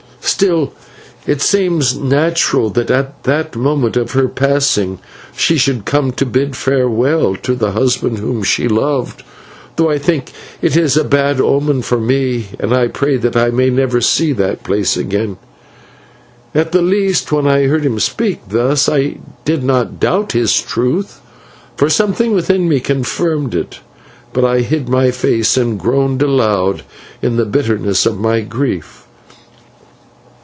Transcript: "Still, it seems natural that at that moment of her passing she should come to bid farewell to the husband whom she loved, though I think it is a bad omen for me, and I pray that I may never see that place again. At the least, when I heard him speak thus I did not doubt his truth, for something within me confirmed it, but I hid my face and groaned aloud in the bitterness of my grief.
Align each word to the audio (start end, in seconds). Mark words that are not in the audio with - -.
"Still, 0.23 0.73
it 1.27 1.39
seems 1.39 1.95
natural 1.95 2.71
that 2.71 2.89
at 2.89 3.23
that 3.25 3.55
moment 3.55 3.95
of 3.95 4.11
her 4.13 4.27
passing 4.27 4.97
she 5.37 5.55
should 5.55 5.85
come 5.85 6.11
to 6.13 6.25
bid 6.25 6.55
farewell 6.55 7.35
to 7.43 7.53
the 7.53 7.73
husband 7.73 8.17
whom 8.17 8.41
she 8.41 8.67
loved, 8.67 9.21
though 9.75 9.91
I 9.91 9.99
think 9.99 10.31
it 10.59 10.75
is 10.75 10.97
a 10.97 11.03
bad 11.03 11.39
omen 11.39 11.83
for 11.83 11.99
me, 11.99 12.47
and 12.59 12.73
I 12.73 12.87
pray 12.87 13.17
that 13.17 13.37
I 13.37 13.49
may 13.51 13.69
never 13.69 14.01
see 14.01 14.33
that 14.33 14.63
place 14.63 14.97
again. 14.97 15.37
At 16.55 16.71
the 16.71 16.81
least, 16.81 17.31
when 17.31 17.45
I 17.45 17.67
heard 17.67 17.85
him 17.85 17.99
speak 17.99 18.39
thus 18.49 18.89
I 18.89 19.17
did 19.45 19.63
not 19.63 19.99
doubt 19.99 20.31
his 20.31 20.59
truth, 20.59 21.21
for 21.77 21.87
something 21.87 22.33
within 22.33 22.67
me 22.67 22.79
confirmed 22.79 23.53
it, 23.53 23.79
but 24.33 24.43
I 24.43 24.61
hid 24.61 24.89
my 24.89 25.11
face 25.11 25.55
and 25.55 25.79
groaned 25.79 26.23
aloud 26.23 26.81
in 27.21 27.35
the 27.37 27.45
bitterness 27.45 28.07
of 28.07 28.17
my 28.17 28.39
grief. 28.41 28.97